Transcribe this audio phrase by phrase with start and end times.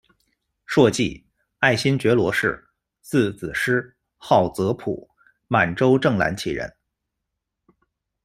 [0.65, 1.23] 硕济，
[1.59, 2.67] 爱新觉罗氏，
[3.01, 5.07] 字子施，号泽浦，
[5.47, 6.67] 满洲正蓝旗人。